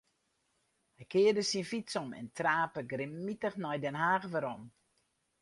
Hy 0.97 1.03
kearde 1.11 1.43
syn 1.47 1.65
fyts 1.71 1.93
om 2.01 2.09
en 2.19 2.27
trape 2.37 2.81
grimmitich 2.91 3.57
nei 3.63 3.77
Den 3.83 3.99
Haach 4.01 4.29
werom. 4.33 4.61